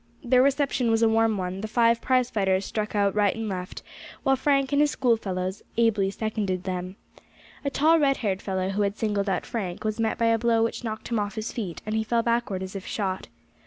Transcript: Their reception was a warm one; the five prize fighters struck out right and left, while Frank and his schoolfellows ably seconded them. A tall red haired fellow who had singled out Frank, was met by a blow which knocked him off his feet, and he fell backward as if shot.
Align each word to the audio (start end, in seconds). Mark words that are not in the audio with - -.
Their 0.23 0.41
reception 0.41 0.89
was 0.89 1.03
a 1.03 1.07
warm 1.07 1.37
one; 1.37 1.61
the 1.61 1.67
five 1.67 2.01
prize 2.01 2.31
fighters 2.31 2.65
struck 2.65 2.95
out 2.95 3.13
right 3.13 3.35
and 3.35 3.47
left, 3.47 3.83
while 4.23 4.35
Frank 4.35 4.71
and 4.71 4.81
his 4.81 4.89
schoolfellows 4.89 5.61
ably 5.77 6.09
seconded 6.09 6.63
them. 6.63 6.95
A 7.63 7.69
tall 7.69 7.99
red 7.99 8.17
haired 8.17 8.41
fellow 8.41 8.69
who 8.69 8.81
had 8.81 8.97
singled 8.97 9.29
out 9.29 9.45
Frank, 9.45 9.83
was 9.83 9.99
met 9.99 10.17
by 10.17 10.25
a 10.33 10.39
blow 10.39 10.63
which 10.63 10.83
knocked 10.83 11.09
him 11.09 11.19
off 11.19 11.35
his 11.35 11.51
feet, 11.51 11.83
and 11.85 11.93
he 11.93 12.03
fell 12.03 12.23
backward 12.23 12.63
as 12.63 12.75
if 12.75 12.83
shot. 12.83 13.27